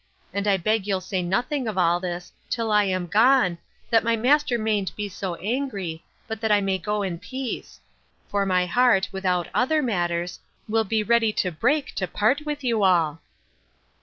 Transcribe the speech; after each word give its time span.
And 0.33 0.47
I 0.47 0.57
beg 0.57 0.87
you'll 0.87 0.99
say 0.99 1.21
nothing 1.21 1.67
of 1.67 1.77
all 1.77 1.99
this 1.99 2.31
till 2.49 2.71
I 2.71 2.85
am 2.85 3.05
gone, 3.05 3.59
that 3.91 4.03
my 4.03 4.15
master 4.15 4.57
mayn't 4.57 4.95
be 4.95 5.07
so 5.07 5.35
angry, 5.35 6.03
but 6.27 6.41
that 6.41 6.51
I 6.51 6.59
may 6.59 6.79
go 6.79 7.03
in 7.03 7.19
peace; 7.19 7.79
for 8.27 8.43
my 8.43 8.65
heart, 8.65 9.09
without 9.11 9.47
other 9.53 9.83
matters, 9.83 10.39
will 10.67 10.85
be 10.85 11.03
ready 11.03 11.31
to 11.33 11.51
break 11.51 11.93
to 11.97 12.07
part 12.07 12.47
with 12.47 12.63
you 12.63 12.81
all. 12.83 13.21